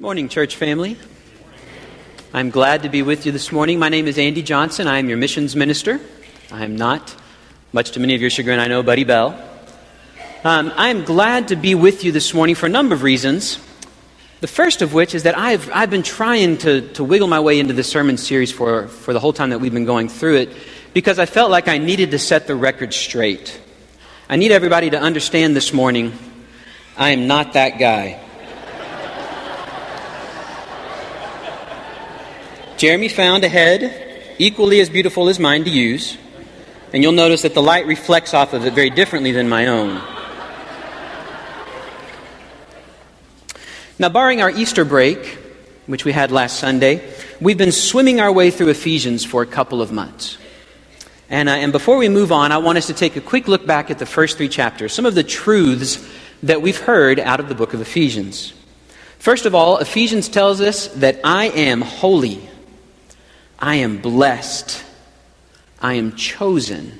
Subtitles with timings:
[0.00, 0.96] Morning, church family.
[2.32, 3.78] I'm glad to be with you this morning.
[3.78, 4.86] My name is Andy Johnson.
[4.86, 6.00] I am your missions minister.
[6.50, 7.14] I am not,
[7.74, 9.38] much to many of your chagrin, I know, Buddy Bell.
[10.42, 13.58] Um, I am glad to be with you this morning for a number of reasons.
[14.40, 17.60] The first of which is that I've, I've been trying to, to wiggle my way
[17.60, 20.56] into the sermon series for, for the whole time that we've been going through it
[20.94, 23.60] because I felt like I needed to set the record straight.
[24.30, 26.18] I need everybody to understand this morning
[26.96, 28.18] I am not that guy.
[32.80, 36.16] Jeremy found a head equally as beautiful as mine to use,
[36.94, 40.00] and you'll notice that the light reflects off of it very differently than my own.
[43.98, 45.26] Now, barring our Easter break,
[45.88, 47.06] which we had last Sunday,
[47.38, 50.38] we've been swimming our way through Ephesians for a couple of months.
[51.28, 53.66] And, uh, and before we move on, I want us to take a quick look
[53.66, 56.02] back at the first three chapters, some of the truths
[56.44, 58.54] that we've heard out of the book of Ephesians.
[59.18, 62.48] First of all, Ephesians tells us that I am holy.
[63.60, 64.84] I am blessed.
[65.80, 66.98] I am chosen.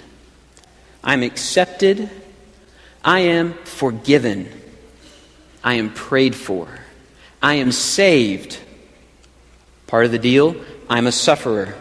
[1.02, 2.10] I'm accepted.
[3.04, 4.48] I am forgiven.
[5.64, 6.68] I am prayed for.
[7.42, 8.58] I am saved.
[9.86, 10.56] Part of the deal,
[10.88, 11.74] I'm a sufferer.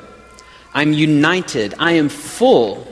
[0.73, 1.73] I'm united.
[1.77, 2.87] I am full.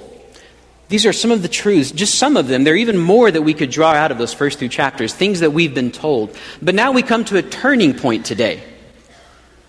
[0.90, 2.64] These are some of the truths, just some of them.
[2.64, 5.42] There are even more that we could draw out of those first two chapters, things
[5.42, 6.36] that we've been told.
[6.62, 8.64] But now we come to a turning point today.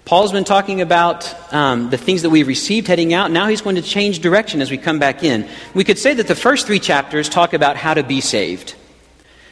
[0.09, 3.31] Paul's been talking about um, the things that we've received heading out.
[3.31, 5.47] Now he's going to change direction as we come back in.
[5.75, 8.75] We could say that the first three chapters talk about how to be saved.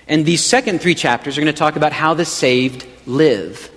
[0.09, 3.71] And these second three chapters are going to talk about how the saved live.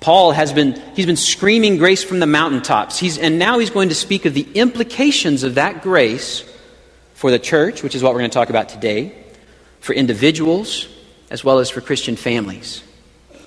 [0.00, 2.98] Paul has been, he's been screaming grace from the mountaintops.
[2.98, 6.42] He's, and now he's going to speak of the implications of that grace
[7.14, 9.14] for the church, which is what we're going to talk about today,
[9.78, 10.88] for individuals,
[11.30, 12.82] as well as for Christian families.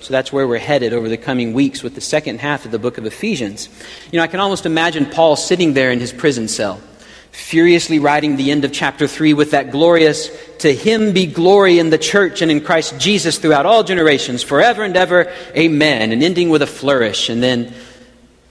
[0.04, 2.78] So that's where we're headed over the coming weeks with the second half of the
[2.78, 3.70] book of Ephesians.
[4.12, 6.78] You know, I can almost imagine Paul sitting there in his prison cell,
[7.32, 10.28] furiously writing the end of chapter 3 with that glorious,
[10.58, 14.84] To him be glory in the church and in Christ Jesus throughout all generations, forever
[14.84, 17.72] and ever, amen, and ending with a flourish, and then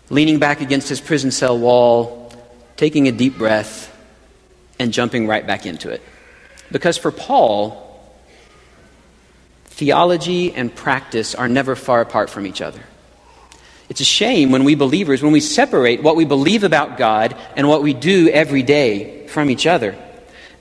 [0.10, 2.34] leaning back against his prison cell wall,
[2.78, 3.96] taking a deep breath,
[4.80, 6.02] and jumping right back into it.
[6.72, 7.83] Because for Paul,
[9.84, 12.80] theology and practice are never far apart from each other.
[13.90, 17.68] It's a shame when we believers, when we separate what we believe about God and
[17.68, 19.94] what we do every day from each other.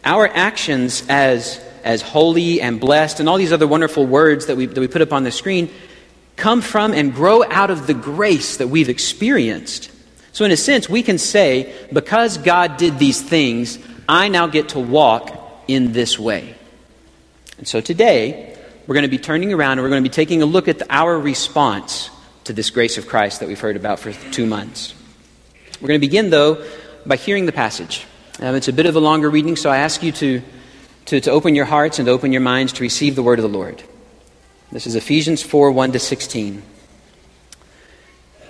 [0.04, 4.66] Our actions as, as holy and blessed and all these other wonderful words that we,
[4.66, 5.70] that we put up on the screen
[6.34, 9.92] come from and grow out of the grace that we've experienced.
[10.32, 13.78] So, in a sense, we can say, because God did these things,
[14.08, 16.56] I now get to walk in this way.
[17.58, 18.51] And so today,
[18.92, 20.82] we're going to be turning around and we're going to be taking a look at
[20.90, 22.10] our response
[22.44, 24.94] to this grace of Christ that we've heard about for two months.
[25.80, 26.62] We're going to begin, though,
[27.06, 28.04] by hearing the passage.
[28.38, 30.42] Um, it's a bit of a longer reading, so I ask you to,
[31.06, 33.58] to, to open your hearts and open your minds to receive the word of the
[33.58, 33.82] Lord.
[34.70, 36.62] This is Ephesians 4 1 to 16.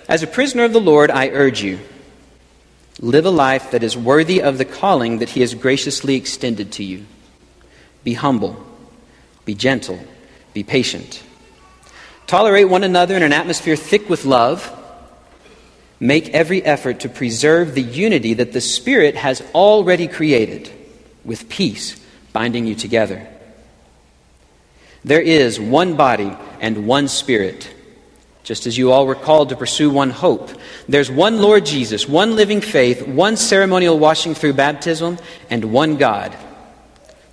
[0.09, 1.79] As a prisoner of the Lord, I urge you
[2.99, 6.83] live a life that is worthy of the calling that He has graciously extended to
[6.83, 7.05] you.
[8.03, 8.61] Be humble,
[9.45, 10.05] be gentle
[10.53, 11.21] be patient.
[12.27, 14.79] Tolerate one another in an atmosphere thick with love.
[15.99, 20.71] Make every effort to preserve the unity that the Spirit has already created,
[21.23, 21.99] with peace
[22.33, 23.27] binding you together.
[25.05, 27.73] There is one body and one Spirit,
[28.43, 30.49] just as you all were called to pursue one hope.
[30.89, 35.17] There's one Lord Jesus, one living faith, one ceremonial washing through baptism,
[35.49, 36.35] and one God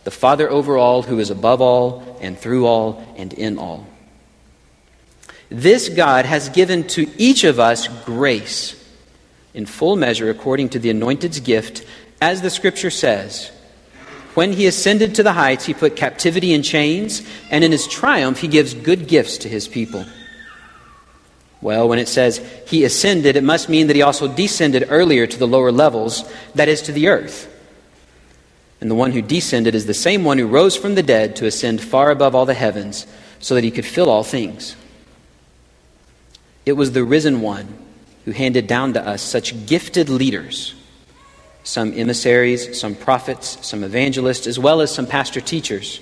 [0.05, 3.87] the Father over all, who is above all, and through all, and in all.
[5.50, 8.77] This God has given to each of us grace
[9.53, 11.84] in full measure according to the anointed's gift,
[12.21, 13.50] as the Scripture says.
[14.34, 18.38] When he ascended to the heights, he put captivity in chains, and in his triumph,
[18.38, 20.06] he gives good gifts to his people.
[21.61, 25.38] Well, when it says he ascended, it must mean that he also descended earlier to
[25.38, 27.49] the lower levels, that is, to the earth.
[28.81, 31.47] And the one who descended is the same one who rose from the dead to
[31.47, 33.06] ascend far above all the heavens
[33.38, 34.75] so that he could fill all things.
[36.65, 37.77] It was the risen one
[38.25, 40.75] who handed down to us such gifted leaders
[41.62, 46.00] some emissaries, some prophets, some evangelists, as well as some pastor teachers,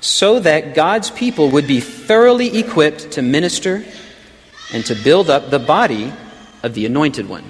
[0.00, 3.84] so that God's people would be thoroughly equipped to minister
[4.72, 6.12] and to build up the body
[6.62, 7.44] of the anointed one.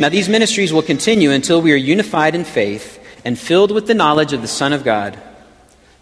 [0.00, 3.92] Now, these ministries will continue until we are unified in faith and filled with the
[3.92, 5.20] knowledge of the Son of God,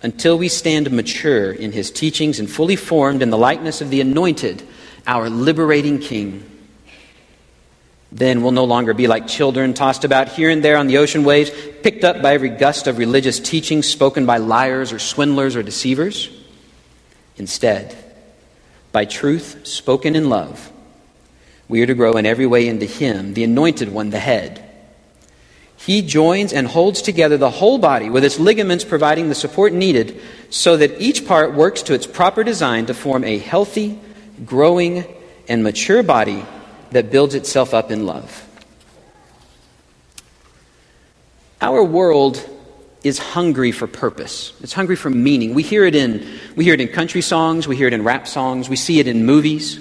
[0.04, 4.00] until we stand mature in his teachings and fully formed in the likeness of the
[4.00, 4.62] anointed,
[5.04, 6.48] our liberating King.
[8.12, 11.24] Then we'll no longer be like children tossed about here and there on the ocean
[11.24, 11.50] waves,
[11.82, 16.30] picked up by every gust of religious teaching spoken by liars or swindlers or deceivers.
[17.36, 17.96] Instead,
[18.92, 20.70] by truth spoken in love,
[21.68, 24.64] we are to grow in every way into Him, the anointed one, the head.
[25.76, 30.20] He joins and holds together the whole body with its ligaments providing the support needed
[30.50, 33.98] so that each part works to its proper design to form a healthy,
[34.44, 35.04] growing,
[35.48, 36.44] and mature body
[36.90, 38.44] that builds itself up in love.
[41.60, 42.44] Our world
[43.04, 44.52] is hungry for purpose.
[44.60, 45.54] It's hungry for meaning.
[45.54, 46.26] We hear it in
[46.56, 49.06] we hear it in country songs, we hear it in rap songs, we see it
[49.06, 49.80] in movies.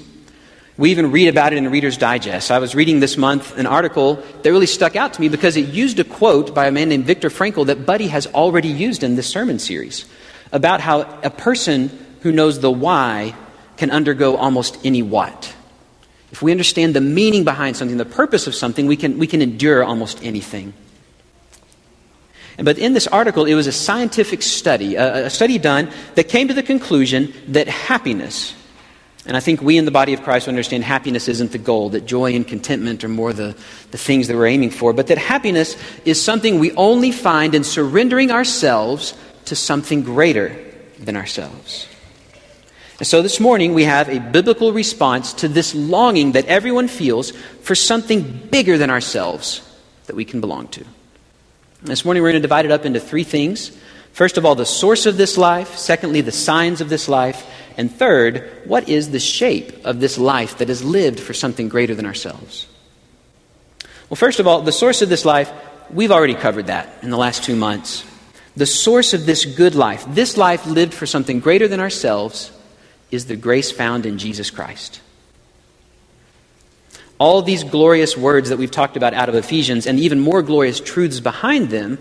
[0.77, 2.51] We even read about it in Reader's Digest.
[2.51, 5.69] I was reading this month an article that really stuck out to me because it
[5.69, 9.15] used a quote by a man named Viktor Frankl that Buddy has already used in
[9.15, 10.05] this sermon series
[10.51, 11.89] about how a person
[12.21, 13.33] who knows the why
[13.77, 15.51] can undergo almost any what.
[16.31, 19.41] If we understand the meaning behind something, the purpose of something, we can, we can
[19.41, 20.73] endure almost anything.
[22.59, 26.47] But in this article, it was a scientific study, a, a study done that came
[26.49, 28.53] to the conclusion that happiness
[29.27, 32.05] and I think we in the body of Christ understand happiness isn't the goal, that
[32.05, 33.57] joy and contentment are more the,
[33.91, 35.75] the things that we're aiming for, but that happiness
[36.05, 39.15] is something we only find in surrendering ourselves
[39.45, 40.57] to something greater
[40.97, 41.87] than ourselves.
[42.99, 47.31] And so this morning we have a biblical response to this longing that everyone feels
[47.31, 49.61] for something bigger than ourselves
[50.05, 50.85] that we can belong to.
[51.81, 53.77] And this morning we're going to divide it up into three things.
[54.13, 55.77] First of all, the source of this life.
[55.77, 57.45] Secondly, the signs of this life.
[57.77, 61.93] And third, what is the shape of this life that is lived for something greater
[61.93, 62.67] than ourselves?
[64.09, 65.51] Well, first of all, the source of this life,
[65.91, 68.03] we've already covered that in the last two months.
[68.55, 72.51] The source of this good life, this life lived for something greater than ourselves,
[73.11, 75.01] is the grace found in Jesus Christ.
[77.19, 80.79] All these glorious words that we've talked about out of Ephesians and even more glorious
[80.79, 81.99] truths behind them,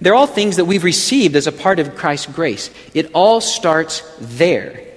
[0.00, 2.70] they're all things that we've received as a part of Christ's grace.
[2.94, 4.87] It all starts there.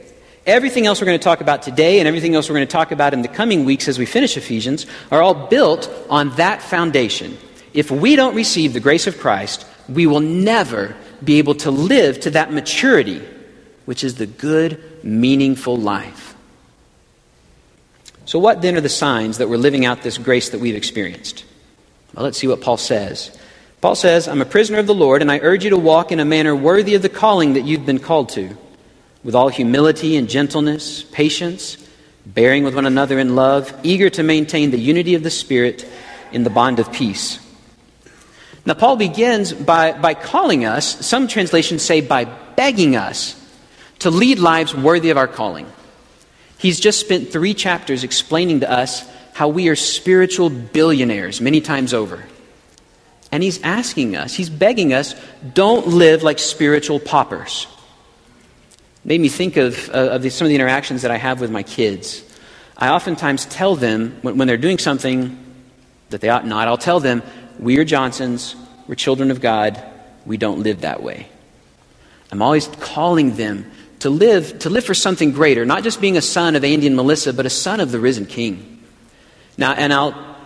[0.45, 2.91] Everything else we're going to talk about today and everything else we're going to talk
[2.91, 7.38] about in the coming weeks as we finish Ephesians are all built on that foundation.
[7.73, 12.19] If we don't receive the grace of Christ, we will never be able to live
[12.21, 13.21] to that maturity,
[13.85, 16.35] which is the good, meaningful life.
[18.25, 21.45] So, what then are the signs that we're living out this grace that we've experienced?
[22.15, 23.37] Well, let's see what Paul says.
[23.79, 26.19] Paul says, I'm a prisoner of the Lord, and I urge you to walk in
[26.19, 28.57] a manner worthy of the calling that you've been called to
[29.23, 31.77] with all humility and gentleness, patience,
[32.25, 35.88] bearing with one another in love, eager to maintain the unity of the Spirit
[36.31, 37.39] in the bond of peace.
[38.65, 43.38] Now, Paul begins by, by calling us, some translations say by begging us,
[44.00, 45.68] to lead lives worthy of our calling.
[46.57, 51.94] He's just spent three chapters explaining to us how we are spiritual billionaires many times
[51.94, 52.23] over.
[53.31, 55.15] And he's asking us, he's begging us,
[55.53, 57.68] don't live like spiritual paupers
[59.03, 61.51] made me think of, uh, of the, some of the interactions that I have with
[61.51, 62.24] my kids.
[62.77, 65.38] I oftentimes tell them, when, when they're doing something
[66.09, 67.24] that they ought not, I'll tell them,
[67.59, 68.56] we are Johnsons,
[68.88, 69.81] we're children of God,
[70.25, 71.27] we don't live that way.
[72.31, 73.69] I'm always calling them
[74.00, 76.95] to live, to live for something greater, not just being a son of Andy and
[76.95, 78.83] Melissa, but a son of the risen King.
[79.57, 80.37] Now, and I'll,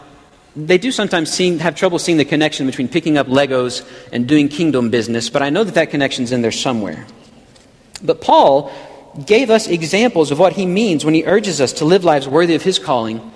[0.55, 4.49] they do sometimes seeing, have trouble seeing the connection between picking up Legos and doing
[4.49, 7.05] kingdom business, but I know that that connection's in there somewhere.
[8.05, 8.71] But Paul
[9.25, 12.55] gave us examples of what he means when he urges us to live lives worthy
[12.55, 13.31] of his calling.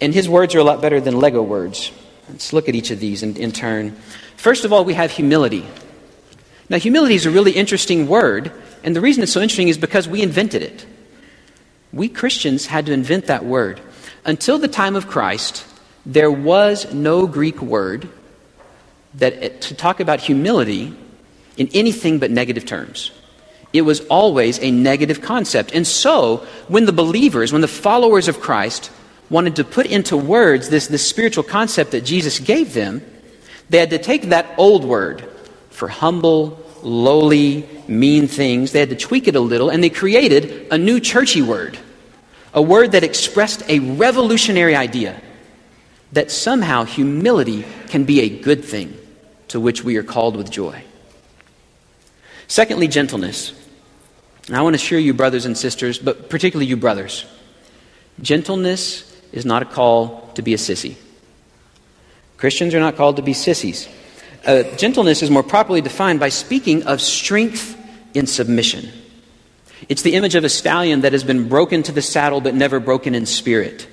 [0.00, 1.92] And his words are a lot better than Lego words.
[2.28, 3.96] Let's look at each of these in, in turn.
[4.36, 5.64] First of all, we have humility.
[6.68, 10.08] Now, humility is a really interesting word, and the reason it's so interesting is because
[10.08, 10.84] we invented it.
[11.92, 13.80] We Christians had to invent that word.
[14.24, 15.64] Until the time of Christ,
[16.04, 18.08] there was no Greek word
[19.14, 20.94] that to talk about humility
[21.56, 23.12] in anything but negative terms.
[23.72, 25.72] It was always a negative concept.
[25.72, 28.90] And so, when the believers, when the followers of Christ
[29.28, 33.02] wanted to put into words this, this spiritual concept that Jesus gave them,
[33.68, 35.28] they had to take that old word
[35.70, 40.68] for humble, lowly, mean things, they had to tweak it a little, and they created
[40.70, 41.78] a new churchy word.
[42.54, 45.20] A word that expressed a revolutionary idea
[46.12, 48.96] that somehow humility can be a good thing
[49.48, 50.82] to which we are called with joy.
[52.48, 53.52] Secondly, gentleness.
[54.46, 57.26] And I want to assure you, brothers and sisters, but particularly you brothers,
[58.20, 60.96] gentleness is not a call to be a sissy.
[62.36, 63.88] Christians are not called to be sissies.
[64.46, 67.76] Uh, gentleness is more properly defined by speaking of strength
[68.14, 68.88] in submission.
[69.88, 72.78] It's the image of a stallion that has been broken to the saddle but never
[72.78, 73.88] broken in spirit.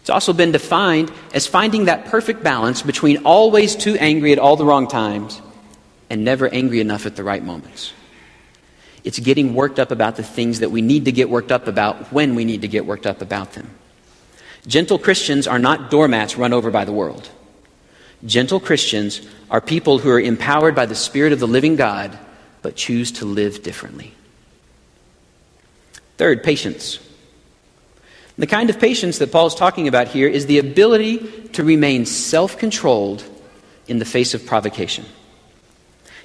[0.00, 4.56] It's also been defined as finding that perfect balance between always too angry at all
[4.56, 5.40] the wrong times
[6.08, 7.92] and never angry enough at the right moments.
[9.04, 12.12] It's getting worked up about the things that we need to get worked up about
[12.12, 13.70] when we need to get worked up about them.
[14.66, 17.30] Gentle Christians are not doormats run over by the world.
[18.24, 19.20] Gentle Christians
[19.50, 22.18] are people who are empowered by the Spirit of the living God
[22.62, 24.12] but choose to live differently.
[26.16, 26.98] Third, patience.
[28.38, 31.18] The kind of patience that Paul is talking about here is the ability
[31.52, 33.24] to remain self controlled
[33.86, 35.04] in the face of provocation.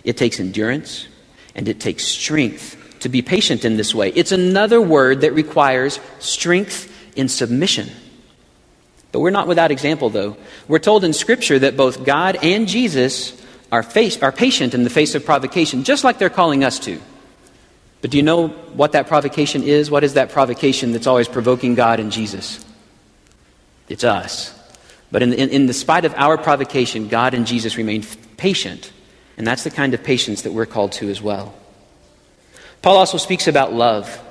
[0.04, 1.08] It takes endurance
[1.56, 4.10] and it takes strength to be patient in this way.
[4.10, 7.90] It's another word that requires strength in submission.
[9.12, 10.38] But we're not without example, though.
[10.68, 13.40] We're told in Scripture that both God and Jesus
[13.72, 17.02] are, face, are patient in the face of provocation, just like they're calling us to.
[18.02, 19.92] But do you know what that provocation is?
[19.92, 22.64] What is that provocation that's always provoking God and Jesus?
[23.90, 24.58] It's us.
[25.12, 28.04] But in, in, in the spite of our provocation, God and Jesus remain
[28.38, 28.92] patient.
[29.42, 31.56] And that's the kind of patience that we're called to as well.
[32.84, 34.22] Paul also speaks about love.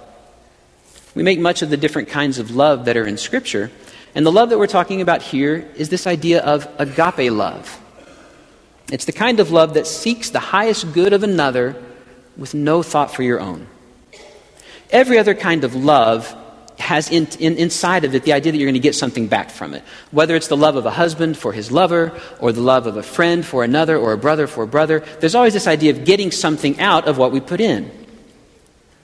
[1.17, 3.73] We make much of the different kinds of love that are in Scripture.
[4.15, 7.77] And the love that we're talking about here is this idea of agape love.
[8.93, 11.75] It's the kind of love that seeks the highest good of another
[12.37, 13.67] with no thought for your own.
[14.93, 16.33] Every other kind of love
[16.91, 19.49] has in, in, inside of it the idea that you're going to get something back
[19.49, 19.85] from it.
[20.11, 23.03] Whether it's the love of a husband for his lover, or the love of a
[23.03, 26.33] friend for another, or a brother for a brother, there's always this idea of getting
[26.33, 27.89] something out of what we put in.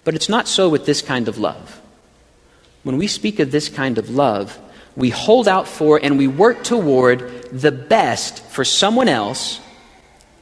[0.03, 1.81] But it's not so with this kind of love.
[2.83, 4.59] When we speak of this kind of love,
[4.97, 7.21] we hold out for and we work toward
[7.53, 9.61] the best for someone else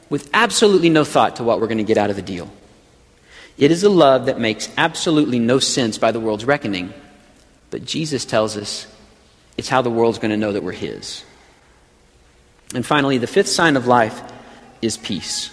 [0.09, 2.49] with absolutely no thought to what we're going to get out of the deal.
[3.59, 6.91] It is a love that makes absolutely no sense by the world's reckoning,
[7.75, 8.87] but Jesus tells us
[9.57, 11.25] it's how the world's going to know that we're His.
[12.73, 14.21] And finally, the fifth sign of life
[14.81, 15.51] is peace.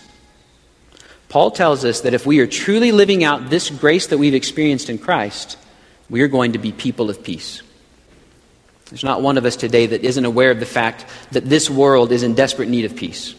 [1.29, 4.89] Paul tells us that if we are truly living out this grace that we've experienced
[4.89, 5.59] in Christ,
[6.09, 7.61] we are going to be people of peace.
[8.85, 12.13] There's not one of us today that isn't aware of the fact that this world
[12.13, 13.35] is in desperate need of peace.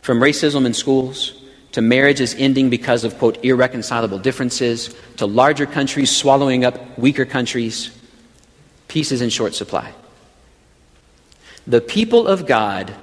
[0.00, 1.38] From racism in schools,
[1.72, 7.90] to marriages ending because of, quote, irreconcilable differences, to larger countries swallowing up weaker countries,
[8.96, 9.92] peace is in short supply.
[11.66, 12.94] The people of God,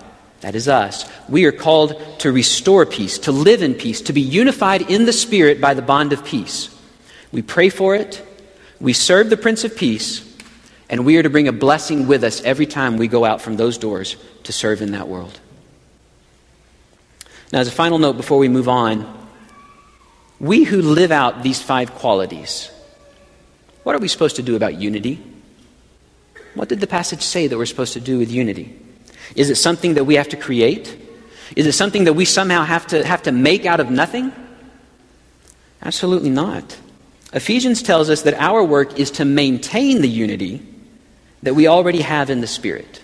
[0.41, 4.19] that is us, we are called to restore peace, to live in peace, to be
[4.19, 6.75] unified in the Spirit by the bond of peace.
[7.31, 8.25] We pray for it,
[8.79, 10.27] we serve the Prince of Peace,
[10.89, 13.57] and we are to bring a blessing with us every time we go out from
[13.57, 15.39] those doors to serve in that world.
[17.51, 19.27] Now, as a final note before we move on,
[20.39, 22.71] we who live out these five qualities,
[23.83, 25.23] what are we supposed to do about unity?
[26.55, 28.77] What did the passage say that we're supposed to do with unity?
[29.35, 30.97] Is it something that we have to create?
[31.55, 34.31] Is it something that we somehow have to, have to make out of nothing?
[35.81, 36.77] Absolutely not.
[37.33, 40.65] Ephesians tells us that our work is to maintain the unity
[41.41, 43.01] that we already have in the Spirit.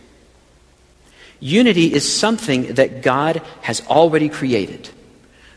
[1.40, 4.90] Unity is something that God has already created.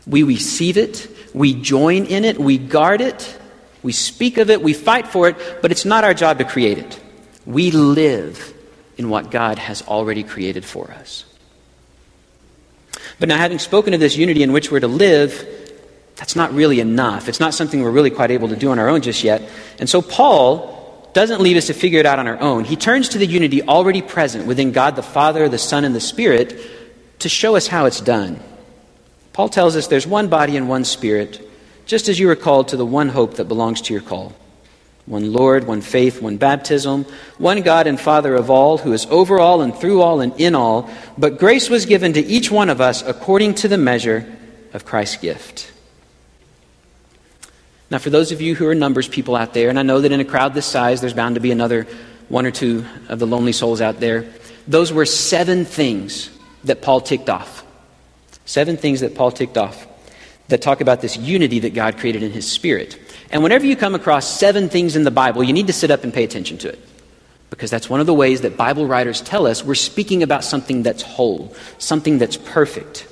[0.07, 3.39] We receive it, we join in it, we guard it,
[3.83, 6.77] we speak of it, we fight for it, but it's not our job to create
[6.77, 7.02] it.
[7.45, 8.53] We live
[8.97, 11.25] in what God has already created for us.
[13.19, 15.47] But now, having spoken of this unity in which we're to live,
[16.15, 17.27] that's not really enough.
[17.27, 19.49] It's not something we're really quite able to do on our own just yet.
[19.79, 22.63] And so, Paul doesn't leave us to figure it out on our own.
[22.63, 26.01] He turns to the unity already present within God the Father, the Son, and the
[26.01, 26.59] Spirit
[27.19, 28.39] to show us how it's done.
[29.31, 31.47] Paul tells us there's one body and one Spirit,
[31.85, 34.33] just as you were called to the one hope that belongs to your call.
[35.05, 37.05] One Lord, one faith, one baptism,
[37.37, 40.55] one God and Father of all, who is over all and through all and in
[40.55, 40.89] all.
[41.17, 44.25] But grace was given to each one of us according to the measure
[44.71, 45.71] of Christ's gift.
[47.91, 50.11] Now, for those of you who are numbers people out there, and I know that
[50.11, 51.85] in a crowd this size, there's bound to be another
[52.29, 54.25] one or two of the lonely souls out there,
[54.67, 56.29] those were seven things
[56.63, 57.65] that Paul ticked off.
[58.45, 59.85] Seven things that Paul ticked off
[60.47, 62.99] that talk about this unity that God created in his spirit.
[63.33, 66.03] And whenever you come across seven things in the Bible, you need to sit up
[66.03, 66.79] and pay attention to it.
[67.49, 70.83] Because that's one of the ways that Bible writers tell us we're speaking about something
[70.83, 73.07] that's whole, something that's perfect.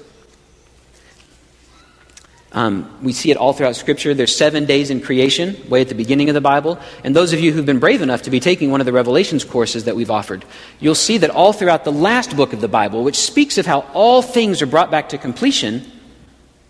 [2.51, 4.13] Um, we see it all throughout Scripture.
[4.13, 6.78] There's seven days in creation, way at the beginning of the Bible.
[7.04, 9.44] And those of you who've been brave enough to be taking one of the Revelations
[9.44, 10.46] courses that we've offered,
[10.80, 13.80] you'll see that all throughout the last book of the Bible, which speaks of how
[13.94, 15.92] all things are brought back to completion,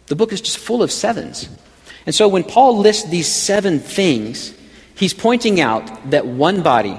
[0.07, 1.49] the book is just full of sevens.
[2.05, 4.53] And so when Paul lists these seven things,
[4.95, 6.93] he's pointing out that one body,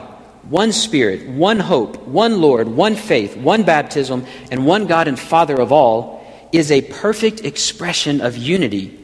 [0.49, 5.61] one Spirit, one hope, one Lord, one faith, one baptism, and one God and Father
[5.61, 8.99] of all is a perfect expression of unity.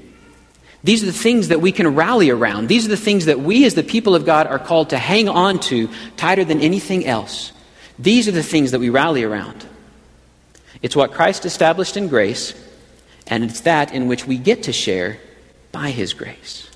[0.84, 2.68] These are the things that we can rally around.
[2.68, 5.28] These are the things that we, as the people of God, are called to hang
[5.28, 7.52] on to tighter than anything else.
[7.98, 9.66] These are the things that we rally around.
[10.80, 12.54] It's what Christ established in grace,
[13.26, 15.18] and it's that in which we get to share
[15.72, 16.70] by His grace.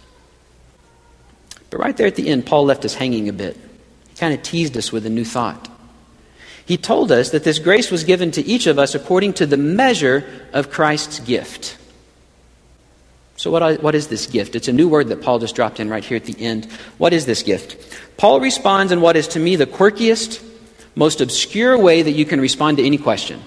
[1.70, 3.56] But right there at the end, Paul left us hanging a bit.
[4.08, 5.68] He kind of teased us with a new thought.
[6.66, 9.56] He told us that this grace was given to each of us according to the
[9.56, 11.78] measure of Christ's gift.
[13.36, 14.54] So, what, what is this gift?
[14.54, 16.66] It's a new word that Paul just dropped in right here at the end.
[16.98, 17.76] What is this gift?
[18.16, 20.44] Paul responds in what is to me the quirkiest,
[20.94, 23.42] most obscure way that you can respond to any question.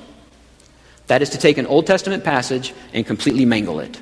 [1.08, 4.02] That is to take an Old Testament passage and completely mangle it.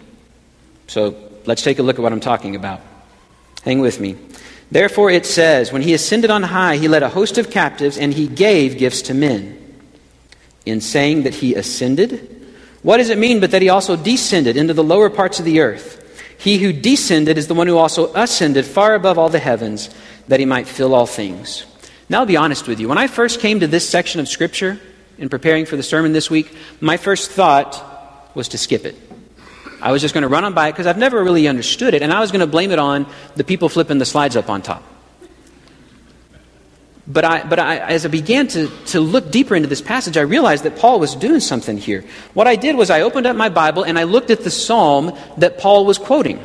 [0.87, 2.81] So, let's take a look at what I'm talking about.
[3.63, 4.17] Hang with me.
[4.71, 8.13] Therefore, it says, When he ascended on high, he led a host of captives, and
[8.13, 9.59] he gave gifts to men.
[10.65, 12.33] In saying that he ascended,
[12.83, 15.61] what does it mean but that he also descended into the lower parts of the
[15.61, 15.99] earth?
[16.37, 19.89] He who descended is the one who also ascended far above all the heavens,
[20.27, 21.65] that he might fill all things.
[22.09, 22.89] Now, I'll be honest with you.
[22.89, 24.79] When I first came to this section of Scripture
[25.17, 28.95] in preparing for the sermon this week, my first thought was to skip it.
[29.83, 32.01] I was just going to run on by it because I've never really understood it,
[32.01, 34.61] and I was going to blame it on the people flipping the slides up on
[34.61, 34.81] top.
[37.05, 40.21] But, I, but I, as I began to, to look deeper into this passage, I
[40.21, 42.05] realized that Paul was doing something here.
[42.33, 45.11] What I did was I opened up my Bible and I looked at the psalm
[45.37, 46.39] that Paul was quoting.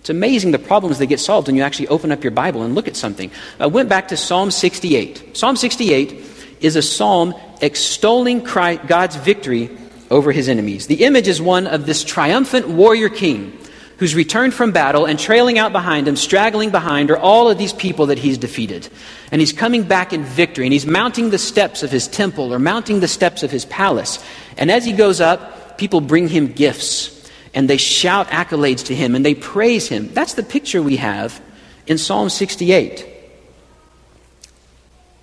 [0.00, 2.74] It's amazing the problems that get solved when you actually open up your Bible and
[2.74, 3.30] look at something.
[3.58, 5.34] I went back to Psalm 68.
[5.34, 6.20] Psalm 68
[6.60, 9.70] is a psalm extolling Christ, God's victory
[10.14, 10.86] over his enemies.
[10.86, 13.58] The image is one of this triumphant warrior king
[13.98, 17.72] who's returned from battle, and trailing out behind him, straggling behind, are all of these
[17.72, 18.88] people that he's defeated.
[19.30, 22.58] And he's coming back in victory, and he's mounting the steps of his temple or
[22.58, 24.22] mounting the steps of his palace.
[24.58, 29.14] And as he goes up, people bring him gifts, and they shout accolades to him,
[29.14, 30.12] and they praise him.
[30.12, 31.40] That's the picture we have
[31.86, 33.06] in Psalm 68.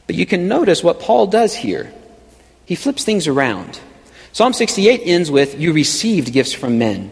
[0.08, 1.92] But you can notice what Paul does here.
[2.66, 3.82] He flips things around.
[4.34, 7.12] Psalm 68 ends with, You received gifts from men.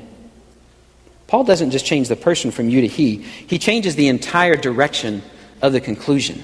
[1.27, 5.21] Paul doesn't just change the person from you to he, he changes the entire direction
[5.61, 6.43] of the conclusion.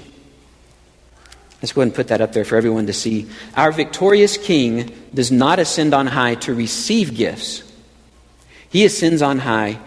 [1.62, 3.28] Let's go ahead and put that up there for everyone to see.
[3.56, 7.64] Our victorious king does not ascend on high to receive gifts,
[8.70, 9.80] he ascends on high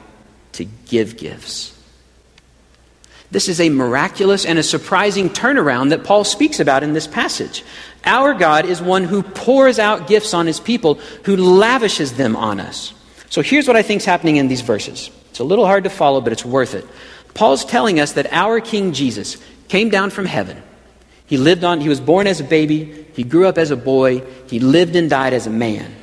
[0.52, 1.78] to give gifts.
[3.30, 7.62] This is a miraculous and a surprising turnaround that Paul speaks about in this passage.
[8.04, 12.60] Our God is one who pours out gifts on his people, who lavishes them on
[12.60, 12.94] us.
[13.30, 15.10] So here's what I think is happening in these verses.
[15.30, 16.86] It's a little hard to follow, but it's worth it.
[17.34, 19.36] Paul's telling us that our King Jesus
[19.68, 20.62] came down from heaven.
[21.26, 24.22] He lived on, he was born as a baby, he grew up as a boy,
[24.48, 25.94] he lived and died as a man.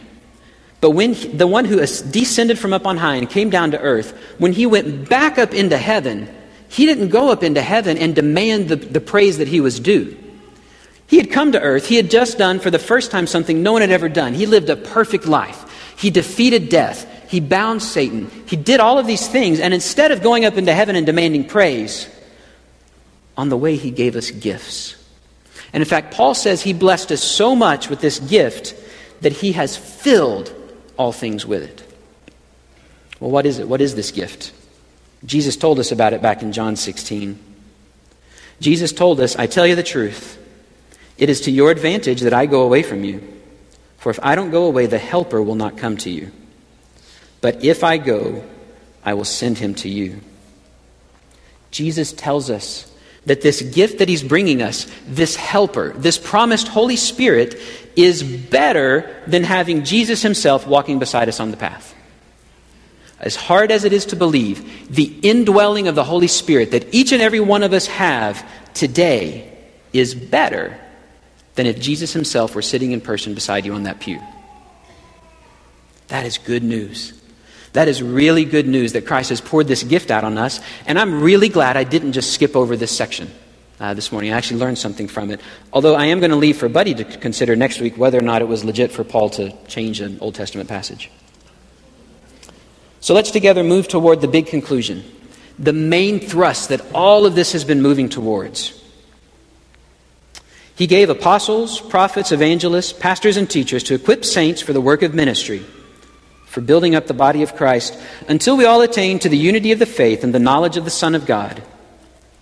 [0.81, 3.79] But when he, the one who descended from up on high and came down to
[3.79, 6.29] earth, when he went back up into heaven,
[6.69, 10.15] he didn't go up into heaven and demand the, the praise that he was due.
[11.07, 11.87] He had come to earth.
[11.87, 14.33] He had just done for the first time something no one had ever done.
[14.33, 15.93] He lived a perfect life.
[15.97, 17.29] He defeated death.
[17.29, 18.29] He bound Satan.
[18.47, 19.59] He did all of these things.
[19.59, 22.09] And instead of going up into heaven and demanding praise,
[23.37, 24.95] on the way he gave us gifts.
[25.73, 28.75] And in fact, Paul says he blessed us so much with this gift
[29.21, 30.53] that he has filled
[30.97, 31.83] all things with it.
[33.19, 33.67] Well, what is it?
[33.67, 34.53] What is this gift?
[35.25, 37.39] Jesus told us about it back in John 16.
[38.61, 40.37] Jesus told us, I tell you the truth.
[41.17, 43.21] It is to your advantage that I go away from you.
[43.97, 46.31] For if I don't go away, the Helper will not come to you.
[47.41, 48.43] But if I go,
[49.03, 50.19] I will send him to you.
[51.71, 52.91] Jesus tells us
[53.25, 57.59] that this gift that he's bringing us, this helper, this promised Holy Spirit,
[57.95, 61.93] is better than having Jesus himself walking beside us on the path.
[63.19, 67.11] As hard as it is to believe, the indwelling of the Holy Spirit that each
[67.11, 69.51] and every one of us have today
[69.93, 70.79] is better
[71.55, 74.21] than if Jesus himself were sitting in person beside you on that pew.
[76.07, 77.13] That is good news.
[77.73, 80.61] That is really good news that Christ has poured this gift out on us.
[80.85, 83.29] And I'm really glad I didn't just skip over this section
[83.79, 84.31] uh, this morning.
[84.31, 85.41] I actually learned something from it.
[85.73, 88.41] Although I am going to leave for Buddy to consider next week whether or not
[88.41, 91.11] it was legit for Paul to change an Old Testament passage.
[93.01, 95.03] So let's together move toward the big conclusion,
[95.59, 98.81] the main thrust that all of this has been moving towards.
[100.75, 105.13] He gave apostles, prophets, evangelists, pastors, and teachers to equip saints for the work of
[105.13, 105.65] ministry
[106.55, 109.79] for building up the body of Christ until we all attain to the unity of
[109.79, 111.61] the faith and the knowledge of the Son of God,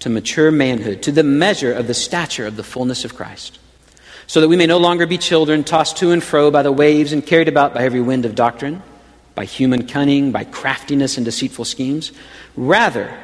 [0.01, 3.57] to mature manhood, to the measure of the stature of the fullness of Christ,
[4.27, 7.11] so that we may no longer be children tossed to and fro by the waves
[7.11, 8.83] and carried about by every wind of doctrine,
[9.33, 12.11] by human cunning, by craftiness and deceitful schemes.
[12.55, 13.17] Rather,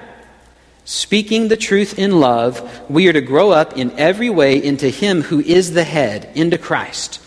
[0.90, 5.22] speaking the truth in love, we are to grow up in every way into Him
[5.22, 7.22] who is the head, into Christ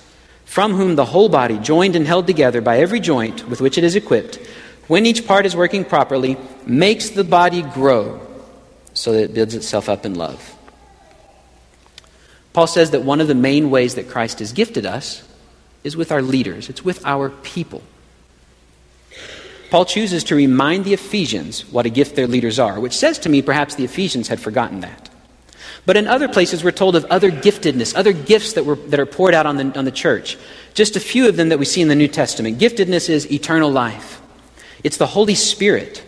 [0.53, 3.85] from whom the whole body, joined and held together by every joint with which it
[3.85, 4.37] is equipped,
[4.87, 8.21] when each part is working properly, makes the body grow
[8.93, 10.55] so that it builds itself up in love.
[12.53, 15.27] Paul says that one of the main ways that Christ has gifted us
[15.85, 17.83] is with our leaders, it's with our people.
[19.73, 23.31] Paul chooses to remind the Ephesians what a gift their leaders are, which says to
[23.31, 25.09] me perhaps the Ephesians had forgotten that.
[25.87, 29.07] But in other places, we're told of other giftedness, other gifts that, were, that are
[29.07, 30.37] poured out on the, on the church.
[30.75, 32.59] Just a few of them that we see in the New Testament.
[32.59, 34.21] Giftedness is eternal life,
[34.85, 36.05] it's the Holy Spirit.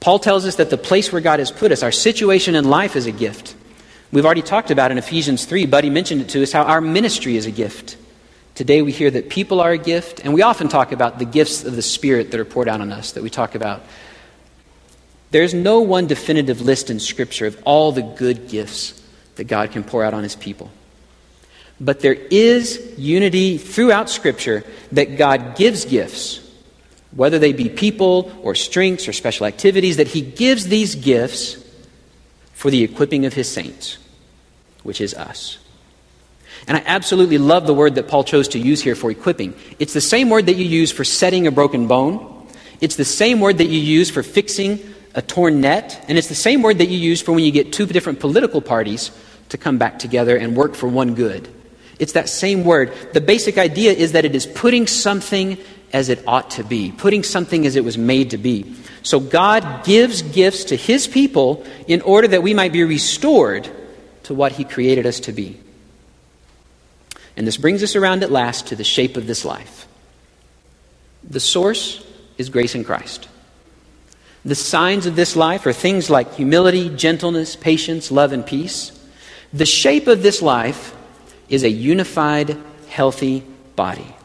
[0.00, 2.94] Paul tells us that the place where God has put us, our situation in life,
[2.94, 3.56] is a gift.
[4.12, 7.38] We've already talked about in Ephesians 3, Buddy mentioned it to us, how our ministry
[7.38, 7.96] is a gift.
[8.58, 11.62] Today we hear that people are a gift, and we often talk about the gifts
[11.62, 13.84] of the Spirit that are poured out on us, that we talk about.
[15.30, 19.00] There's no one definitive list in Scripture of all the good gifts
[19.36, 20.72] that God can pour out on his people.
[21.78, 26.40] But there is unity throughout Scripture that God gives gifts,
[27.12, 31.64] whether they be people or strengths or special activities, that he gives these gifts
[32.54, 33.98] for the equipping of his saints,
[34.82, 35.58] which is us.
[36.68, 39.54] And I absolutely love the word that Paul chose to use here for equipping.
[39.78, 42.46] It's the same word that you use for setting a broken bone.
[42.82, 44.78] It's the same word that you use for fixing
[45.14, 46.04] a torn net.
[46.08, 48.60] And it's the same word that you use for when you get two different political
[48.60, 49.10] parties
[49.48, 51.48] to come back together and work for one good.
[51.98, 52.92] It's that same word.
[53.14, 55.56] The basic idea is that it is putting something
[55.92, 58.76] as it ought to be, putting something as it was made to be.
[59.02, 63.68] So God gives gifts to his people in order that we might be restored
[64.24, 65.58] to what he created us to be.
[67.38, 69.86] And this brings us around at last to the shape of this life.
[71.22, 72.04] The source
[72.36, 73.28] is grace in Christ.
[74.44, 78.90] The signs of this life are things like humility, gentleness, patience, love, and peace.
[79.52, 80.96] The shape of this life
[81.48, 83.44] is a unified, healthy
[83.76, 84.16] body.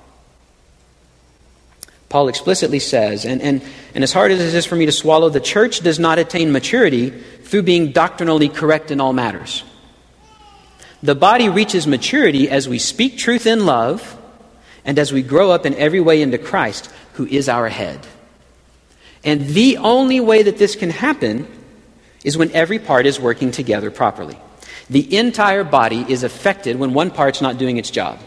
[2.10, 3.62] Paul explicitly says, and, and,
[3.94, 6.52] and as hard as it is for me to swallow, the church does not attain
[6.52, 9.64] maturity through being doctrinally correct in all matters.
[11.04, 14.18] The body reaches maturity as we speak truth in love
[14.86, 18.08] and as we grow up in every way into Christ, who is our head.
[19.24, 21.46] And the only way that this can happen
[22.24, 24.38] is when every part is working together properly.
[24.90, 28.20] The entire body is affected when one part's not doing its job.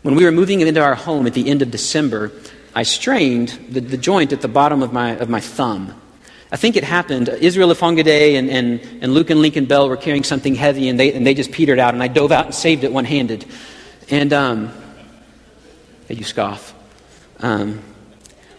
[0.00, 2.32] When we were moving into our home at the end of December,
[2.74, 6.00] I strained the, the joint at the bottom of my, of my thumb.
[6.54, 7.28] I think it happened.
[7.28, 11.12] Israel Afongade and, and, and Luke and Lincoln Bell were carrying something heavy, and they,
[11.12, 13.44] and they just petered out, and I dove out and saved it one handed.
[14.08, 14.72] And um,
[16.08, 16.72] you scoff.
[17.40, 17.82] Um,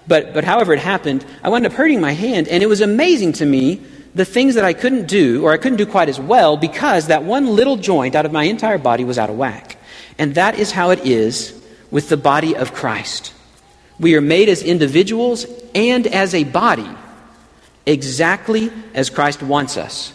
[0.09, 3.31] but, but however it happened, I wound up hurting my hand, and it was amazing
[3.31, 3.81] to me
[4.13, 7.23] the things that I couldn't do, or I couldn't do quite as well, because that
[7.23, 9.77] one little joint out of my entire body was out of whack.
[10.17, 11.57] And that is how it is
[11.91, 13.33] with the body of Christ.
[14.01, 16.89] We are made as individuals and as a body,
[17.85, 20.13] exactly as Christ wants us.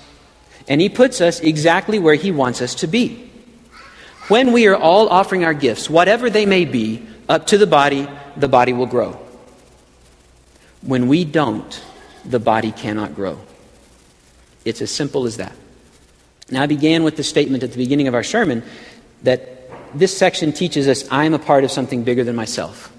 [0.68, 3.30] And He puts us exactly where He wants us to be.
[4.28, 8.09] When we are all offering our gifts, whatever they may be, up to the body,
[8.37, 9.18] the body will grow.
[10.83, 11.83] When we don't,
[12.24, 13.40] the body cannot grow.
[14.64, 15.54] It's as simple as that.
[16.50, 18.62] Now, I began with the statement at the beginning of our sermon
[19.22, 22.92] that this section teaches us I am a part of something bigger than myself.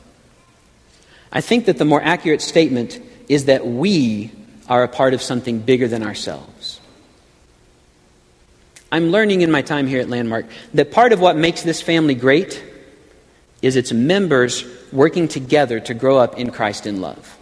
[1.32, 4.32] I think that the more accurate statement is that we
[4.72, 6.80] are a part of something bigger than ourselves.
[8.90, 12.16] I'm learning in my time here at Landmark that part of what makes this family
[12.16, 12.64] great
[13.62, 17.38] is its members working together to grow up in Christ in love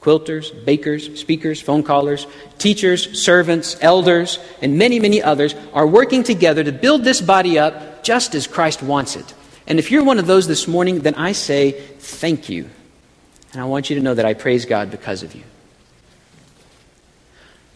[0.00, 2.26] quilters, bakers, speakers, phone callers,
[2.58, 8.02] teachers, servants, elders, and many, many others are working together to build this body up
[8.02, 9.34] just as Christ wants it.
[9.68, 12.68] And if you're one of those this morning, then I say thank you.
[13.52, 15.42] And I want you to know that I praise God because of you.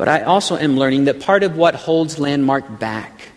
[0.00, 3.32] But I also am learning that part of what holds Landmark back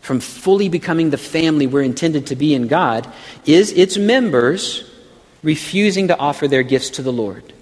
[0.00, 3.06] from fully becoming the family we're intended to be in God
[3.44, 4.90] is its members
[5.42, 7.52] refusing to offer their gifts to the Lord.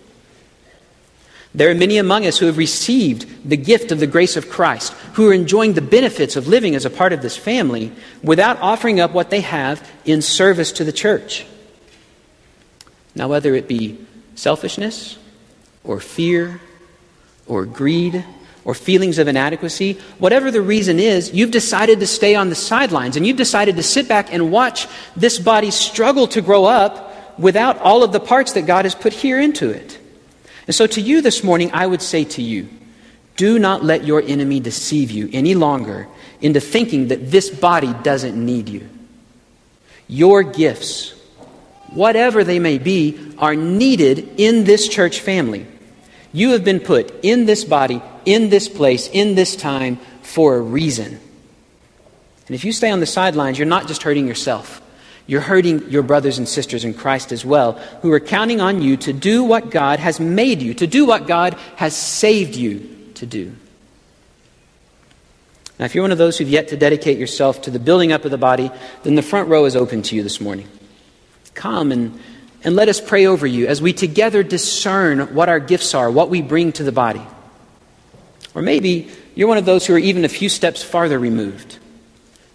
[1.53, 4.93] There are many among us who have received the gift of the grace of Christ,
[5.15, 7.91] who are enjoying the benefits of living as a part of this family
[8.23, 11.45] without offering up what they have in service to the church.
[13.17, 13.99] Now, whether it be
[14.37, 15.19] selfishness
[15.83, 16.61] or fear
[17.49, 18.25] or greed
[18.65, 23.17] or feelings of inadequacy, whatever the reason is, you've decided to stay on the sidelines
[23.17, 27.79] and you've decided to sit back and watch this body struggle to grow up without
[27.79, 29.99] all of the parts that God has put here into it.
[30.67, 32.69] And so, to you this morning, I would say to you,
[33.37, 36.09] do not let your enemy deceive you any longer
[36.41, 38.89] into thinking that this body doesn't need you.
[40.07, 41.13] Your gifts,
[41.91, 45.67] whatever they may be, are needed in this church family.
[46.35, 50.61] You have been put in this body, in this place, in this time for a
[50.61, 51.21] reason.
[52.47, 54.83] And if you stay on the sidelines, you're not just hurting yourself.
[55.29, 58.97] You're hurting your brothers and sisters in Christ as well, who are counting on you
[58.99, 63.27] to do what God has made you, to do what God has saved you to
[63.27, 63.55] do.
[65.79, 68.25] Now, if you're one of those who've yet to dedicate yourself to the building up
[68.25, 68.73] of the body,
[69.05, 70.69] then the front row is open to you this morning.
[71.55, 72.19] Come and,
[72.65, 76.31] and let us pray over you as we together discern what our gifts are, what
[76.31, 77.23] we bring to the body.
[78.55, 81.79] Or maybe you're one of those who are even a few steps farther removed.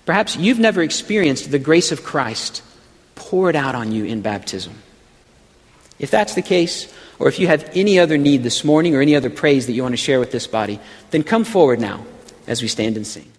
[0.06, 2.64] Perhaps you've never experienced the grace of Christ
[3.16, 4.74] poured out on you in baptism.
[6.00, 9.16] If that's the case, or if you have any other need this morning or any
[9.16, 10.80] other praise that you want to share with this body,
[11.12, 12.06] then come forward now
[12.48, 13.30] as we stand and sing.